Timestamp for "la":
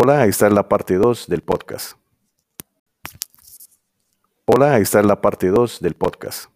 0.52-0.68, 5.06-5.20